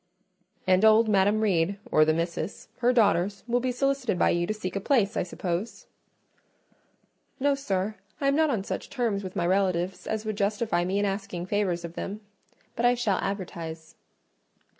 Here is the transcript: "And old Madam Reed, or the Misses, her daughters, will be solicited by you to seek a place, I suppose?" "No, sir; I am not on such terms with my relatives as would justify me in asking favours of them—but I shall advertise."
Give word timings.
"And 0.65 0.83
old 0.83 1.07
Madam 1.07 1.41
Reed, 1.41 1.77
or 1.91 2.05
the 2.05 2.11
Misses, 2.15 2.69
her 2.77 2.91
daughters, 2.91 3.43
will 3.45 3.59
be 3.59 3.71
solicited 3.71 4.17
by 4.17 4.31
you 4.31 4.47
to 4.47 4.51
seek 4.55 4.75
a 4.75 4.79
place, 4.79 5.15
I 5.15 5.21
suppose?" 5.21 5.85
"No, 7.39 7.53
sir; 7.53 7.93
I 8.19 8.27
am 8.27 8.35
not 8.35 8.49
on 8.49 8.63
such 8.63 8.89
terms 8.89 9.23
with 9.23 9.35
my 9.35 9.45
relatives 9.45 10.07
as 10.07 10.25
would 10.25 10.37
justify 10.37 10.85
me 10.85 10.97
in 10.97 11.05
asking 11.05 11.45
favours 11.45 11.85
of 11.85 11.93
them—but 11.93 12.83
I 12.83 12.95
shall 12.95 13.19
advertise." 13.19 13.93